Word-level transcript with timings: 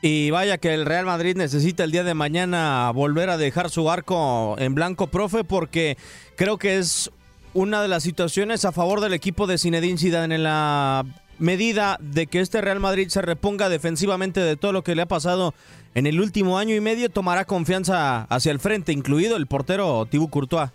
Y 0.00 0.30
vaya 0.30 0.58
que 0.58 0.74
el 0.74 0.86
Real 0.86 1.06
Madrid 1.06 1.36
necesita 1.36 1.82
el 1.82 1.90
día 1.90 2.04
de 2.04 2.14
mañana 2.14 2.90
volver 2.94 3.30
a 3.30 3.36
dejar 3.36 3.68
su 3.68 3.90
arco 3.90 4.54
en 4.58 4.74
blanco, 4.74 5.08
profe, 5.08 5.42
porque 5.42 5.96
creo 6.36 6.56
que 6.56 6.78
es 6.78 7.10
una 7.52 7.82
de 7.82 7.88
las 7.88 8.04
situaciones 8.04 8.64
a 8.64 8.70
favor 8.70 9.00
del 9.00 9.12
equipo 9.12 9.48
de 9.48 9.58
Zinedine 9.58 9.98
Zidane 9.98 10.36
en 10.36 10.44
la 10.44 11.04
medida 11.40 11.98
de 12.00 12.28
que 12.28 12.40
este 12.40 12.60
Real 12.60 12.78
Madrid 12.78 13.08
se 13.08 13.22
reponga 13.22 13.68
defensivamente 13.68 14.40
de 14.40 14.56
todo 14.56 14.72
lo 14.72 14.84
que 14.84 14.94
le 14.94 15.02
ha 15.02 15.06
pasado 15.06 15.52
en 15.94 16.06
el 16.06 16.20
último 16.20 16.58
año 16.58 16.76
y 16.76 16.80
medio, 16.80 17.08
tomará 17.08 17.44
confianza 17.44 18.22
hacia 18.24 18.52
el 18.52 18.60
frente, 18.60 18.92
incluido 18.92 19.36
el 19.36 19.48
portero 19.48 20.06
Thibaut 20.06 20.30
Courtois. 20.30 20.70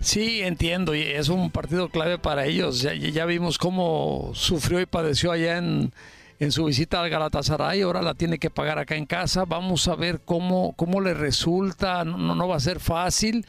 Sí, 0.00 0.40
entiendo, 0.40 0.94
y 0.94 1.02
es 1.02 1.28
un 1.28 1.50
partido 1.50 1.90
clave 1.90 2.18
para 2.18 2.46
ellos. 2.46 2.80
Ya, 2.80 2.94
ya 2.94 3.26
vimos 3.26 3.58
cómo 3.58 4.30
sufrió 4.34 4.80
y 4.80 4.86
padeció 4.86 5.30
allá 5.30 5.58
en, 5.58 5.92
en 6.38 6.52
su 6.52 6.64
visita 6.64 7.02
al 7.02 7.10
Galatasaray, 7.10 7.82
ahora 7.82 8.00
la 8.00 8.14
tiene 8.14 8.38
que 8.38 8.48
pagar 8.48 8.78
acá 8.78 8.96
en 8.96 9.04
casa. 9.04 9.44
Vamos 9.44 9.86
a 9.88 9.94
ver 9.94 10.20
cómo, 10.24 10.72
cómo 10.72 11.02
le 11.02 11.12
resulta, 11.12 12.02
no, 12.04 12.34
no 12.34 12.48
va 12.48 12.56
a 12.56 12.60
ser 12.60 12.80
fácil, 12.80 13.46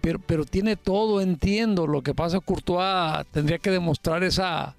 pero, 0.00 0.18
pero 0.18 0.46
tiene 0.46 0.76
todo, 0.76 1.20
entiendo. 1.20 1.86
Lo 1.86 2.00
que 2.00 2.14
pasa, 2.14 2.40
Courtois 2.40 3.26
tendría 3.30 3.58
que 3.58 3.70
demostrar 3.70 4.24
esa 4.24 4.74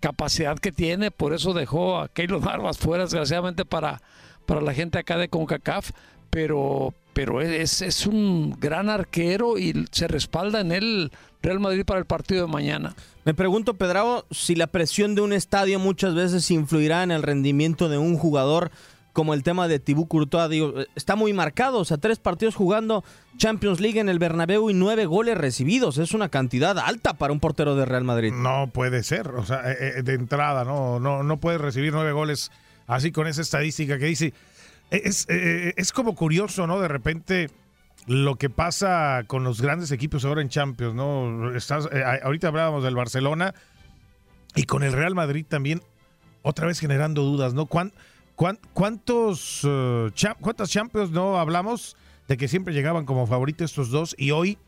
capacidad 0.00 0.58
que 0.58 0.72
tiene, 0.72 1.10
por 1.10 1.32
eso 1.32 1.54
dejó 1.54 1.98
a 1.98 2.08
Keylor 2.08 2.44
Navas 2.44 2.76
fuera, 2.76 3.04
desgraciadamente, 3.04 3.64
para, 3.64 4.02
para 4.44 4.60
la 4.60 4.74
gente 4.74 4.98
acá 4.98 5.16
de 5.16 5.30
CONCACAF, 5.30 5.92
pero, 6.28 6.92
pero 7.16 7.40
es, 7.40 7.80
es 7.80 8.06
un 8.06 8.54
gran 8.60 8.90
arquero 8.90 9.56
y 9.56 9.86
se 9.90 10.06
respalda 10.06 10.60
en 10.60 10.70
él 10.70 11.10
Real 11.40 11.58
Madrid 11.60 11.86
para 11.86 11.98
el 11.98 12.04
partido 12.04 12.44
de 12.44 12.52
mañana. 12.52 12.94
Me 13.24 13.32
pregunto, 13.32 13.72
Pedrao, 13.72 14.26
si 14.30 14.54
la 14.54 14.66
presión 14.66 15.14
de 15.14 15.22
un 15.22 15.32
estadio 15.32 15.78
muchas 15.78 16.14
veces 16.14 16.50
influirá 16.50 17.02
en 17.02 17.10
el 17.10 17.22
rendimiento 17.22 17.88
de 17.88 17.96
un 17.96 18.18
jugador 18.18 18.70
como 19.14 19.32
el 19.32 19.42
tema 19.42 19.66
de 19.66 19.78
Thibaut 19.78 20.08
Courtois. 20.08 20.50
Digo, 20.50 20.74
está 20.94 21.16
muy 21.16 21.32
marcado, 21.32 21.78
o 21.78 21.86
sea, 21.86 21.96
tres 21.96 22.18
partidos 22.18 22.54
jugando 22.54 23.02
Champions 23.38 23.80
League 23.80 23.98
en 23.98 24.10
el 24.10 24.18
Bernabéu 24.18 24.68
y 24.68 24.74
nueve 24.74 25.06
goles 25.06 25.38
recibidos. 25.38 25.96
Es 25.96 26.12
una 26.12 26.28
cantidad 26.28 26.78
alta 26.78 27.14
para 27.14 27.32
un 27.32 27.40
portero 27.40 27.76
de 27.76 27.86
Real 27.86 28.04
Madrid. 28.04 28.34
No 28.34 28.68
puede 28.74 29.02
ser, 29.02 29.28
o 29.28 29.46
sea, 29.46 29.62
eh, 29.72 30.02
de 30.02 30.12
entrada, 30.12 30.64
no, 30.64 31.00
no, 31.00 31.22
no 31.22 31.38
puede 31.38 31.56
recibir 31.56 31.94
nueve 31.94 32.12
goles 32.12 32.50
así 32.86 33.10
con 33.10 33.26
esa 33.26 33.40
estadística 33.40 33.98
que 33.98 34.04
dice. 34.04 34.34
Es, 34.90 35.26
eh, 35.28 35.74
es 35.76 35.92
como 35.92 36.14
curioso, 36.14 36.66
¿no? 36.66 36.80
De 36.80 36.88
repente 36.88 37.50
lo 38.06 38.36
que 38.36 38.50
pasa 38.50 39.24
con 39.26 39.42
los 39.42 39.60
grandes 39.60 39.90
equipos 39.90 40.24
ahora 40.24 40.42
en 40.42 40.48
Champions, 40.48 40.94
¿no? 40.94 41.54
Estás, 41.54 41.88
eh, 41.92 42.02
ahorita 42.22 42.48
hablábamos 42.48 42.84
del 42.84 42.94
Barcelona 42.94 43.54
y 44.54 44.64
con 44.64 44.82
el 44.84 44.92
Real 44.92 45.14
Madrid 45.14 45.44
también, 45.48 45.82
otra 46.42 46.66
vez 46.66 46.78
generando 46.78 47.22
dudas, 47.22 47.52
¿no? 47.52 47.66
¿Cuán, 47.66 47.92
cuán, 48.36 48.58
cuántos, 48.74 49.66
cha 50.14 50.34
¿Cuántas 50.34 50.70
Champions 50.70 51.10
no 51.10 51.38
hablamos 51.38 51.96
de 52.28 52.36
que 52.36 52.46
siempre 52.46 52.72
llegaban 52.72 53.06
como 53.06 53.26
favoritos 53.26 53.70
estos 53.70 53.90
dos 53.90 54.14
y 54.16 54.30
hoy, 54.30 54.58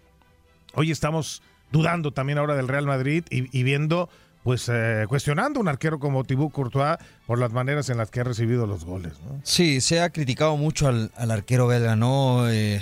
hoy 0.75 0.91
estamos 0.91 1.43
dudando 1.71 2.13
también 2.13 2.39
ahora 2.39 2.57
del 2.57 2.67
Real 2.67 2.87
Madrid 2.87 3.25
y 3.31 3.63
viendo 3.63 4.09
pues 4.49 4.67
eh, 4.73 5.05
cuestionando 5.11 5.61
un 5.61 5.69
arquero 5.69 5.99
como 5.99 6.25
Thibaut 6.25 6.51
Courtois 6.51 6.97
por 7.27 7.39
las 7.39 7.53
maneras 7.53 7.91
en 7.91 7.99
las 7.99 8.11
que 8.11 8.21
ha 8.21 8.25
recibido 8.25 8.67
los 8.67 8.87
goles. 8.87 9.13
¿no? 9.23 9.43
Sí, 9.43 9.83
se 9.83 10.01
ha 10.01 10.09
criticado 10.09 10.57
mucho 10.57 10.89
al, 10.89 11.13
al 11.17 11.31
arquero 11.33 11.67
belga, 11.67 11.97
¿no? 11.97 12.49
Eh, 12.49 12.81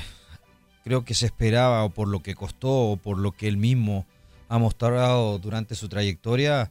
creo 0.85 1.05
que 1.05 1.15
se 1.15 1.27
esperaba, 1.27 1.83
o 1.83 1.91
por 1.91 2.07
lo 2.07 2.23
que 2.23 2.37
costó, 2.37 2.71
o 2.71 2.97
por 2.97 3.19
lo 3.19 3.33
que 3.33 3.49
él 3.49 3.57
mismo 3.57 4.07
ha 4.49 4.59
mostrado 4.59 5.41
durante 5.41 5.75
su 5.75 5.89
trayectoria, 5.89 6.71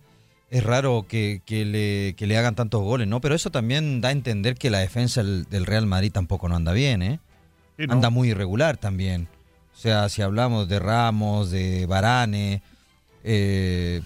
es 0.50 0.63
raro 0.63 1.05
que, 1.09 1.41
que, 1.45 1.66
le, 1.66 2.16
que 2.16 2.25
le, 2.25 2.38
hagan 2.38 2.55
tantos 2.55 2.81
goles, 2.81 3.05
¿no? 3.05 3.19
Pero 3.19 3.35
eso 3.35 3.50
también 3.50 4.00
da 4.00 4.07
a 4.07 4.13
entender 4.13 4.55
que 4.55 4.69
la 4.69 4.79
defensa 4.79 5.22
del, 5.22 5.66
Real 5.66 5.88
Madrid 5.88 6.13
tampoco 6.13 6.47
no 6.47 6.55
anda 6.55 6.72
bien, 6.72 7.01
¿eh? 7.01 7.19
Sí, 7.78 7.85
no. 7.85 7.95
Anda 7.95 8.09
muy 8.09 8.29
irregular 8.29 8.78
también. 8.78 9.28
O 9.73 9.78
sea, 9.78 10.07
si 10.07 10.22
hablamos 10.22 10.69
de 10.69 10.79
Ramos, 10.79 11.51
de 11.51 11.85
Varane, 11.85 12.61
eh, 13.25 14.02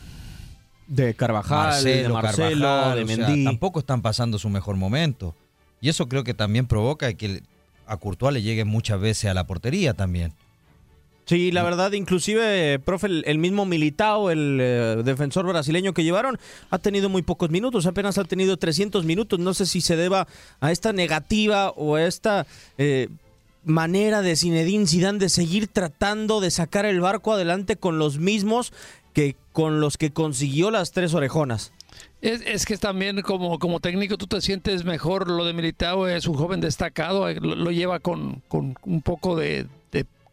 de 0.90 1.14
Carvajal, 1.14 1.68
Marcelo, 1.68 2.08
de 2.08 2.10
Marcelo, 2.10 2.66
Carvajal, 2.66 2.98
de 2.98 3.04
o 3.04 3.08
sea, 3.08 3.28
Mendy. 3.28 3.44
tampoco 3.46 3.80
están 3.80 4.02
pasando 4.02 4.40
su 4.40 4.50
mejor 4.50 4.76
momento. 4.76 5.36
Y 5.82 5.90
eso 5.90 6.08
creo 6.08 6.24
que 6.24 6.34
también 6.34 6.66
provoca 6.68 7.14
que 7.14 7.42
a 7.86 7.98
Courtois 7.98 8.34
le 8.34 8.42
llegue 8.42 8.66
muchas 8.66 9.00
veces 9.00 9.30
a 9.30 9.34
la 9.34 9.46
portería 9.46 9.94
también. 9.94 10.34
Sí, 11.26 11.52
la 11.52 11.62
verdad, 11.62 11.92
inclusive, 11.92 12.80
profe, 12.80 13.06
el, 13.06 13.24
el 13.28 13.38
mismo 13.38 13.64
Militao, 13.64 14.32
el 14.32 14.58
eh, 14.60 15.02
defensor 15.06 15.46
brasileño 15.46 15.94
que 15.94 16.04
llevaron, 16.04 16.40
ha 16.72 16.80
tenido 16.80 17.08
muy 17.08 17.22
pocos 17.22 17.52
minutos, 17.52 17.86
apenas 17.86 18.18
ha 18.18 18.24
tenido 18.24 18.58
300 18.58 19.06
minutos. 19.06 19.40
No 19.40 19.54
sé 19.54 19.68
si 19.68 19.82
se 19.82 19.96
deba 19.96 20.28
a 20.60 20.72
esta 20.72 20.92
negativa 20.92 21.70
o 21.70 21.96
a 21.96 22.04
esta 22.04 22.48
eh, 22.80 23.10
manera 23.64 24.22
de 24.22 24.36
Zinedine 24.36 24.88
Zidane 24.88 25.20
de 25.20 25.30
seguir 25.30 25.68
tratando 25.68 26.40
de 26.42 26.50
sacar 26.52 26.86
el 26.86 27.02
barco 27.02 27.34
adelante 27.34 27.76
con 27.76 28.00
los 28.00 28.18
mismos 28.18 28.74
que 29.14 29.36
con 29.54 29.80
los 29.82 29.98
que 29.98 30.12
consiguió 30.12 30.72
las 30.72 30.92
tres 30.92 31.14
orejonas. 31.14 31.74
Es, 32.22 32.42
es, 32.46 32.66
que 32.66 32.78
también 32.78 33.22
como, 33.22 33.60
como 33.60 33.80
técnico 33.80 34.18
tú 34.18 34.28
te 34.28 34.42
sientes 34.42 34.84
mejor. 34.86 35.30
Lo 35.30 35.46
de 35.46 35.54
Militao 35.54 36.08
es 36.08 36.28
un 36.28 36.36
joven 36.36 36.62
destacado, 36.62 37.32
lo, 37.34 37.56
lo 37.56 37.72
lleva 37.72 38.00
con, 38.00 38.42
con, 38.48 38.76
un 38.86 39.02
poco 39.02 39.36
de, 39.36 39.68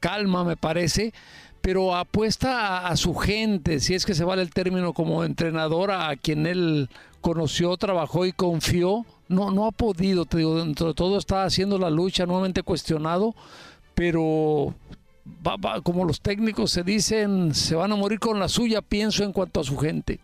calma, 0.01 0.45
me 0.45 0.57
parece. 0.57 1.13
pero 1.61 1.97
apuesta 1.97 2.79
a, 2.79 2.89
a 2.89 2.97
su 2.97 3.15
gente, 3.15 3.81
si 3.81 3.95
es 3.95 4.05
que 4.05 4.15
se 4.15 4.25
vale 4.25 4.43
el 4.43 4.51
término 4.51 4.93
como 4.93 5.25
entrenador, 5.25 5.91
a 5.91 6.15
quien 6.17 6.47
él 6.47 6.89
conoció, 7.21 7.77
trabajó 7.77 8.27
y 8.27 8.33
confió. 8.33 9.05
No, 9.29 9.51
no 9.51 9.67
ha 9.67 9.73
podido, 9.73 10.27
te 10.27 10.39
digo, 10.39 10.59
dentro 10.59 10.89
de 10.89 10.95
todo 10.95 11.19
está 11.19 11.45
haciendo 11.45 11.79
la 11.79 11.91
lucha, 11.91 12.27
nuevamente 12.27 12.63
cuestionado, 12.63 13.35
pero 13.97 14.75
va- 15.47 15.57
va- 15.57 15.81
como 15.81 16.05
los 16.05 16.21
técnicos 16.21 16.71
se 16.71 16.83
dicen, 16.83 17.55
se 17.55 17.75
van 17.75 17.93
a 17.93 17.97
morir 17.97 18.19
con 18.19 18.39
la 18.39 18.49
suya, 18.49 18.83
pienso 18.83 19.25
en 19.25 19.33
cuanto 19.33 19.61
a 19.61 19.65
su 19.65 19.77
gente. 19.77 20.21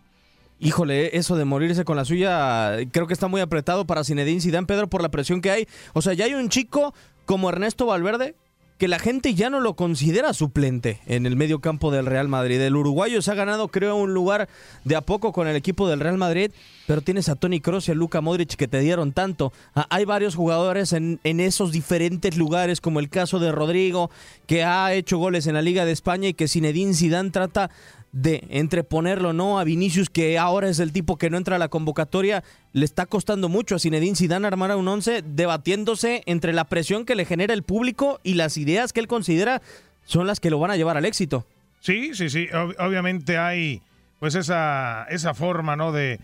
Híjole, 0.59 1.17
eso 1.17 1.35
de 1.35 1.43
morirse 1.45 1.83
con 1.83 1.97
la 1.97 2.05
suya, 2.05 2.77
creo 2.91 3.05
que 3.07 3.13
está 3.13 3.27
muy 3.27 3.41
apretado 3.41 3.85
para 3.85 4.03
Zinedine 4.03 4.39
Zidane, 4.39 4.65
Pedro, 4.67 4.87
por 4.87 5.01
la 5.01 5.09
presión 5.09 5.41
que 5.41 5.51
hay. 5.51 5.67
O 5.93 6.01
sea, 6.01 6.13
ya 6.13 6.25
hay 6.25 6.35
un 6.35 6.47
chico 6.49 6.93
como 7.25 7.49
Ernesto 7.49 7.85
Valverde 7.85 8.35
que 8.83 8.89
la 8.89 8.99
gente 8.99 9.33
ya 9.33 9.49
no 9.49 9.61
lo 9.61 9.77
considera 9.77 10.33
suplente 10.33 10.99
en 11.05 11.25
el 11.25 11.37
medio 11.37 11.61
campo 11.61 11.89
del 11.89 12.05
Real 12.05 12.27
Madrid. 12.27 12.59
El 12.59 12.75
uruguayo 12.75 13.21
se 13.21 13.31
ha 13.31 13.33
ganado, 13.33 13.69
creo, 13.69 13.95
un 13.95 14.13
lugar 14.13 14.49
de 14.83 14.97
a 14.97 14.99
poco 14.99 15.31
con 15.31 15.47
el 15.47 15.55
equipo 15.55 15.87
del 15.87 16.01
Real 16.01 16.17
Madrid, 16.17 16.51
pero 16.85 16.99
tienes 16.99 17.29
a 17.29 17.35
Tony 17.35 17.61
Kroos 17.61 17.87
y 17.87 17.93
a 17.93 17.95
Luka 17.95 18.19
Modric 18.19 18.57
que 18.57 18.67
te 18.67 18.81
dieron 18.81 19.13
tanto. 19.13 19.53
Ah, 19.73 19.87
Hay 19.89 20.03
varios 20.03 20.35
jugadores 20.35 20.91
en, 20.91 21.21
en 21.23 21.39
esos 21.39 21.71
diferentes 21.71 22.35
lugares, 22.35 22.81
como 22.81 22.99
el 22.99 23.07
caso 23.07 23.39
de 23.39 23.53
Rodrigo, 23.53 24.11
que 24.47 24.65
ha 24.65 24.93
hecho 24.93 25.17
goles 25.17 25.47
en 25.47 25.53
la 25.53 25.61
Liga 25.61 25.85
de 25.85 25.93
España 25.93 26.27
y 26.27 26.33
que 26.33 26.49
Zinedine 26.49 26.93
Zidane 26.93 27.29
trata 27.29 27.71
de 28.13 28.45
entreponerlo 28.49 29.33
no 29.33 29.59
a 29.59 29.63
Vinicius 29.65 30.09
que 30.09 30.37
ahora 30.37 30.69
es 30.69 30.79
el 30.79 30.91
tipo 30.93 31.17
que 31.17 31.29
no 31.29 31.37
entra 31.37 31.55
a 31.57 31.59
la 31.59 31.67
convocatoria 31.67 32.43
le 32.71 32.85
está 32.85 33.05
costando 33.07 33.49
mucho 33.49 33.75
a 33.75 33.79
Zinedine 33.79 34.15
Zidane 34.15 34.47
armar 34.47 34.71
a 34.71 34.77
un 34.77 34.87
once 34.87 35.23
debatiéndose 35.25 36.23
entre 36.27 36.53
la 36.53 36.65
presión 36.65 37.05
que 37.05 37.15
le 37.15 37.25
genera 37.25 37.53
el 37.53 37.63
público 37.63 38.19
y 38.23 38.35
las 38.35 38.55
ideas 38.57 38.93
que 38.93 38.99
él 38.99 39.07
considera 39.07 39.61
son 40.05 40.27
las 40.27 40.39
que 40.39 40.49
lo 40.51 40.59
van 40.59 40.71
a 40.71 40.77
llevar 40.77 40.95
al 40.95 41.05
éxito 41.05 41.45
Sí, 41.81 42.11
sí, 42.13 42.29
sí. 42.29 42.47
Ob- 42.53 42.75
obviamente 42.79 43.37
hay 43.37 43.81
pues 44.19 44.35
esa, 44.35 45.05
esa 45.09 45.33
forma, 45.33 45.75
¿no? 45.75 45.91
De, 45.91 46.17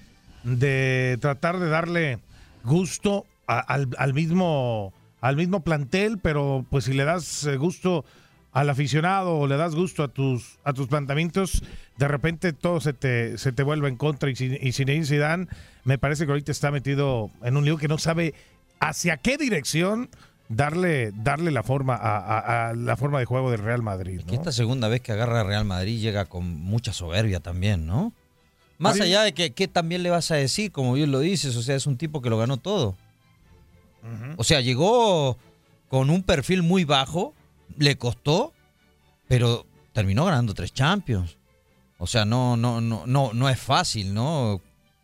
de 0.44 1.18
tratar 1.20 1.60
de 1.60 1.68
darle 1.68 2.20
gusto 2.64 3.26
al, 3.46 3.90
al 3.98 4.14
mismo, 4.14 4.94
al 5.20 5.36
mismo 5.36 5.60
plantel, 5.62 6.18
pero 6.18 6.66
pues 6.70 6.86
si 6.86 6.94
le 6.94 7.04
das 7.04 7.44
eh, 7.46 7.58
gusto 7.58 8.06
al 8.52 8.70
aficionado 8.70 9.38
o 9.38 9.48
le 9.48 9.58
das 9.58 9.76
gusto 9.76 10.04
a 10.04 10.08
tus, 10.08 10.58
a 10.64 10.74
tus 10.74 10.88
planteamientos, 10.88 11.64
de 11.98 12.08
repente 12.08 12.52
todo 12.54 12.80
se 12.82 12.94
te, 12.94 13.38
se 13.38 13.52
te 13.52 13.64
vuelve 13.64 13.88
en 13.90 13.96
contra. 13.96 14.30
Y, 14.30 14.34
y 14.62 14.72
Zinedine 14.72 15.06
Zidane 15.06 15.48
me 15.84 15.98
parece 15.98 16.26
que 16.26 16.32
ahorita 16.32 16.52
está 16.52 16.72
metido 16.72 17.30
en 17.44 17.58
un 17.58 17.66
lío 17.66 17.78
que 17.78 17.88
no 17.88 17.98
sabe 17.98 18.34
hacia 18.80 19.18
qué 19.18 19.38
dirección 19.38 20.10
darle, 20.48 21.12
darle 21.12 21.52
la 21.52 21.62
forma 21.62 21.94
a, 21.96 22.18
a- 22.18 22.70
a 22.70 22.74
la 22.74 22.98
forma 22.98 23.20
de 23.20 23.26
juego 23.26 23.52
del 23.52 23.60
Real 23.62 23.84
Madrid. 23.84 24.22
Esta 24.32 24.52
segunda 24.52 24.88
vez 24.88 25.02
que 25.02 25.12
agarra 25.12 25.42
a 25.42 25.44
Real 25.44 25.66
Madrid 25.66 26.00
llega 26.00 26.26
con 26.26 26.48
mucha 26.60 26.92
soberbia 26.92 27.40
también, 27.40 27.86
¿no? 27.86 28.14
Más 28.80 28.96
allá 29.04 29.22
de 29.24 29.34
que 29.34 29.68
también 29.68 30.02
le 30.04 30.10
vas 30.10 30.32
a 30.32 30.36
decir, 30.36 30.72
como 30.72 30.94
bien 30.94 31.12
lo 31.12 31.20
dices, 31.20 31.56
o 31.58 31.62
sea, 31.62 31.76
es 31.76 31.86
un 31.86 31.98
tipo 31.98 32.22
que 32.22 32.30
lo 32.30 32.38
ganó 32.38 32.58
todo. 32.58 32.96
O 34.38 34.44
sea, 34.46 34.62
llegó 34.62 35.38
con 35.90 36.10
un 36.10 36.24
perfil 36.24 36.64
muy 36.64 36.86
bajo, 36.86 37.34
le 37.78 37.98
costó, 37.98 38.54
pero 39.28 39.66
terminó 39.94 40.26
ganando 40.26 40.54
tres 40.54 40.74
Champions. 40.74 41.38
O 41.98 42.08
sea, 42.08 42.26
no, 42.26 42.56
no, 42.56 42.82
no, 42.82 43.06
no, 43.06 43.34
no 43.34 43.50
es 43.50 43.60
fácil, 43.60 44.14
¿no? 44.14 44.62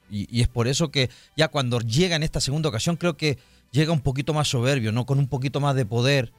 Y, 0.09 0.27
y 0.35 0.41
es 0.41 0.47
por 0.47 0.67
eso 0.67 0.91
que 0.91 1.09
ya 1.35 1.49
cuando 1.49 1.79
llega 1.79 2.15
en 2.15 2.23
esta 2.23 2.39
segunda 2.39 2.69
ocasión, 2.69 2.95
creo 2.95 3.17
que 3.17 3.37
llega 3.71 3.91
un 3.91 4.01
poquito 4.01 4.33
más 4.33 4.47
soberbio, 4.47 4.91
¿no? 4.91 5.05
Con 5.05 5.19
un 5.19 5.27
poquito 5.27 5.59
más 5.59 5.75
de 5.75 5.85
poder. 5.85 6.31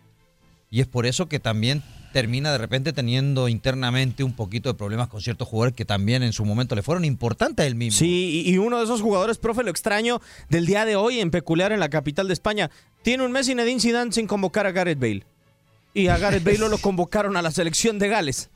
Y 0.71 0.81
es 0.81 0.87
por 0.87 1.07
eso 1.07 1.29
que 1.29 1.39
también 1.39 1.83
termina 2.13 2.51
de 2.51 2.59
repente 2.59 2.93
teniendo 2.93 3.49
internamente 3.49 4.25
un 4.25 4.33
poquito 4.33 4.71
de 4.71 4.75
problemas 4.75 5.09
con 5.09 5.21
ciertos 5.21 5.47
jugadores 5.47 5.75
que 5.75 5.85
también 5.85 6.23
en 6.23 6.33
su 6.33 6.45
momento 6.45 6.75
le 6.75 6.83
fueron 6.83 7.05
importantes 7.05 7.63
a 7.63 7.67
él 7.67 7.75
mismo. 7.75 7.99
Sí, 7.99 8.43
y 8.47 8.55
y 8.55 8.59
uno 8.59 8.79
de 8.79 8.85
esos 8.85 9.03
jugadores, 9.03 9.39
profe, 9.39 9.63
lo 9.63 9.71
extraño 9.71 10.21
del 10.49 10.67
día 10.67 10.85
de 10.85 10.97
hoy 10.97 11.21
en 11.21 11.31
peculiar 11.31 11.73
en 11.73 11.81
la 11.81 11.91
capital 11.91 12.27
de 12.27 12.33
España. 12.33 12.71
Tiene 13.03 13.25
un 13.25 13.33
mes 13.33 13.47
Zinedine 13.47 13.81
Zidane 13.81 14.13
sin 14.13 14.27
convocar 14.27 14.67
a 14.67 14.73
Gareth 14.73 14.99
Bale. 14.99 15.27
Y 15.97 16.09
a 16.09 16.19
Gareth 16.19 16.45
Bale 16.45 16.69
lo 16.69 16.79
convocaron 16.79 17.37
a 17.37 17.43
la 17.43 17.51
selección 17.51 17.99
de 17.99 18.09
Gales. 18.09 18.51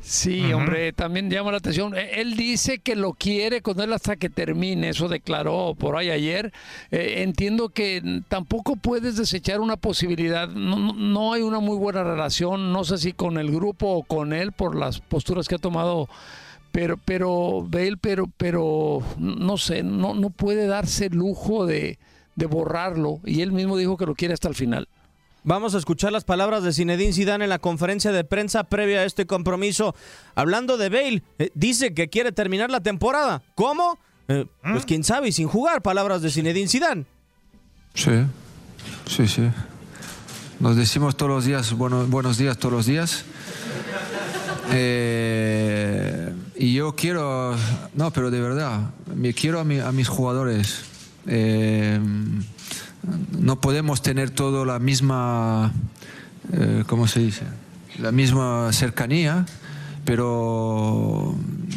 Sí, 0.00 0.52
hombre, 0.52 0.92
también 0.92 1.30
llama 1.30 1.50
la 1.50 1.58
atención. 1.58 1.94
Eh, 1.96 2.20
Él 2.20 2.36
dice 2.36 2.78
que 2.78 2.96
lo 2.96 3.12
quiere 3.12 3.60
con 3.60 3.78
él 3.80 3.92
hasta 3.92 4.16
que 4.16 4.30
termine, 4.30 4.88
eso 4.90 5.08
declaró 5.08 5.74
por 5.78 5.96
ahí 5.96 6.10
ayer. 6.10 6.52
Eh, 6.90 7.22
entiendo 7.22 7.68
que 7.68 8.22
tampoco 8.28 8.76
puedes 8.76 9.16
desechar 9.16 9.60
una 9.60 9.76
posibilidad. 9.76 10.48
No, 10.48 10.76
no- 10.78 10.92
no 10.94 11.32
hay 11.32 11.42
una 11.42 11.60
muy 11.60 11.76
buena 11.76 12.04
relación, 12.04 12.72
no 12.72 12.84
sé 12.84 12.98
si 12.98 13.12
con 13.12 13.36
el 13.38 13.50
grupo 13.50 13.88
o 13.88 14.02
con 14.02 14.32
él 14.32 14.52
por 14.52 14.76
las 14.76 15.00
posturas 15.00 15.48
que 15.48 15.56
ha 15.56 15.58
tomado. 15.58 16.08
Pero, 16.72 16.96
pero, 17.04 17.62
Bale, 17.68 17.96
pero, 18.00 18.30
pero, 18.36 19.02
no 19.18 19.56
sé, 19.56 19.82
no, 19.82 20.14
no 20.14 20.30
puede 20.30 20.66
darse 20.66 21.06
el 21.06 21.14
lujo 21.16 21.64
de, 21.66 21.98
de 22.34 22.46
borrarlo. 22.46 23.20
Y 23.24 23.40
él 23.40 23.52
mismo 23.52 23.76
dijo 23.76 23.96
que 23.96 24.06
lo 24.06 24.14
quiere 24.14 24.34
hasta 24.34 24.48
el 24.48 24.54
final. 24.54 24.88
Vamos 25.48 25.76
a 25.76 25.78
escuchar 25.78 26.10
las 26.10 26.24
palabras 26.24 26.64
de 26.64 26.72
Zinedine 26.72 27.12
Zidane 27.12 27.44
en 27.44 27.50
la 27.50 27.60
conferencia 27.60 28.10
de 28.10 28.24
prensa 28.24 28.64
previa 28.64 28.98
a 28.98 29.04
este 29.04 29.26
compromiso. 29.26 29.94
Hablando 30.34 30.76
de 30.76 30.88
Bale, 30.88 31.22
eh, 31.38 31.52
dice 31.54 31.94
que 31.94 32.08
quiere 32.08 32.32
terminar 32.32 32.68
la 32.68 32.80
temporada. 32.80 33.42
¿Cómo? 33.54 33.96
Eh, 34.26 34.44
Pues 34.62 34.84
quién 34.84 35.04
sabe, 35.04 35.28
y 35.28 35.32
sin 35.32 35.46
jugar. 35.46 35.82
Palabras 35.82 36.20
de 36.20 36.30
Zinedine 36.32 36.66
Zidane. 36.68 37.04
Sí, 37.94 38.10
sí, 39.08 39.28
sí. 39.28 39.48
Nos 40.58 40.74
decimos 40.74 41.16
todos 41.16 41.30
los 41.30 41.44
días 41.44 41.72
bueno- 41.74 42.06
buenos 42.08 42.38
días 42.38 42.58
todos 42.58 42.72
los 42.74 42.86
días. 42.86 43.24
Eh, 44.72 46.32
y 46.56 46.74
yo 46.74 46.96
quiero, 46.96 47.54
no, 47.94 48.10
pero 48.10 48.32
de 48.32 48.40
verdad, 48.40 48.80
me 49.14 49.32
quiero 49.32 49.60
a, 49.60 49.64
mi- 49.64 49.78
a 49.78 49.92
mis 49.92 50.08
jugadores. 50.08 50.80
Eh, 51.28 52.00
no 53.38 53.60
podemos 53.60 54.02
tener 54.02 54.30
todo 54.30 54.64
la 54.64 54.78
misma, 54.78 55.72
eh, 56.52 56.84
¿cómo 56.86 57.06
se 57.06 57.20
dice? 57.20 57.44
La 57.98 58.12
misma 58.12 58.72
cercanía, 58.72 59.46
pero 60.04 61.34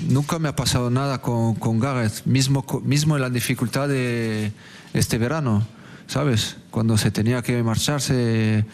nunca 0.08 0.40
me 0.40 0.50
ha 0.50 0.56
pasado 0.56 0.90
nada 0.90 1.22
con, 1.22 1.56
con 1.56 1.80
Gareth, 1.80 2.26
mismo, 2.26 2.66
mismo 2.84 3.16
en 3.16 3.22
la 3.22 3.30
dificultad 3.30 3.88
de 3.88 4.52
este 4.94 5.18
verano, 5.18 5.66
¿sabes? 6.08 6.58
Cuando 6.72 6.98
se 6.98 7.12
tenía 7.12 7.42
que 7.42 7.62
marcharse, 7.64 8.66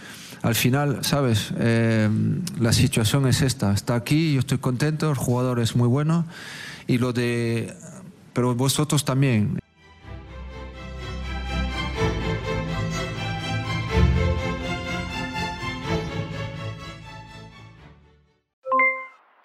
al 0.41 0.55
final, 0.55 0.99
¿sabes? 1.03 1.53
Eh, 1.57 2.09
la 2.59 2.71
situación 2.71 3.27
es 3.27 3.41
esta, 3.41 3.73
está 3.73 3.95
aquí, 3.95 4.33
yo 4.33 4.39
estoy 4.39 4.59
contento, 4.59 5.09
el 5.09 5.17
jugador 5.17 5.59
es 5.59 5.75
muy 5.75 5.87
bueno, 5.87 6.25
y 6.87 6.97
lo 6.97 7.13
de... 7.13 7.73
Pero 8.33 8.53
vosotros 8.53 9.05
también, 9.05 9.59